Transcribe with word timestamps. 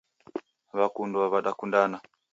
W'akundwa 0.77 1.23
w'adakundana. 1.33 1.97